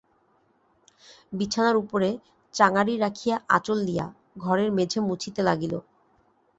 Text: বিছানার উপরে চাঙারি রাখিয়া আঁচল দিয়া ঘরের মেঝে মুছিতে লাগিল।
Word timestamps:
বিছানার 1.33 1.75
উপরে 1.75 2.09
চাঙারি 2.53 2.93
রাখিয়া 2.97 3.35
আঁচল 3.49 3.77
দিয়া 3.85 4.05
ঘরের 4.37 4.69
মেঝে 4.71 4.99
মুছিতে 5.07 5.41
লাগিল। 5.43 5.73